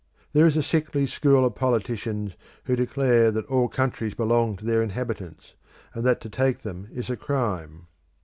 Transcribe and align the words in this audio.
There 0.33 0.47
is 0.47 0.57
a 0.57 0.63
sickly 0.63 1.05
school 1.05 1.45
of 1.45 1.53
politicians 1.53 2.31
who 2.63 2.75
declare 2.75 3.29
that 3.29 3.45
all 3.45 3.67
countries 3.67 4.15
belong 4.15 4.55
to 4.57 4.65
their 4.65 4.81
inhabitants, 4.81 5.53
and 5.93 6.03
that 6.05 6.19
to 6.21 6.27
take 6.29 6.61
them 6.61 6.87
is 6.91 7.11
a 7.11 7.15
crime. 7.15 7.85